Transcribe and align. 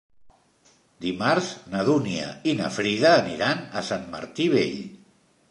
Dimarts 1.03 1.49
na 1.73 1.83
Dúnia 1.89 2.31
i 2.53 2.57
na 2.63 2.71
Frida 2.79 3.13
aniran 3.19 3.63
a 3.71 3.85
Sant 3.93 4.11
Martí 4.17 4.51
Vell. 4.57 4.83